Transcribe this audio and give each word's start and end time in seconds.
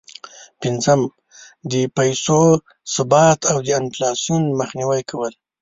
پنځم: 0.61 1.01
د 1.71 1.73
پیسو 1.97 2.39
ثبات 2.93 3.39
او 3.51 3.57
د 3.65 3.67
انفلاسون 3.81 4.41
مخنیوی 4.59 5.01
کول. 5.09 5.33